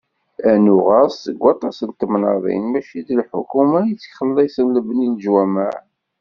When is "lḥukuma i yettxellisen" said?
3.19-4.67